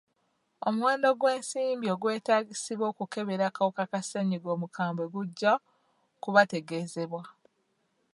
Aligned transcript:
Omuwendo 0.67 1.07
gw'ensimbi 1.19 1.87
ogwetaagisa 1.93 2.71
okukebera 2.91 3.43
akawuka 3.47 3.83
ka 3.91 3.99
ssennyiga 4.01 4.49
omukambwe 4.55 5.05
gujja 5.13 5.51
kubategeezebwa. 6.21 7.23